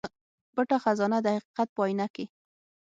[0.53, 2.25] پټه خزانه د حقيقت په اينه کې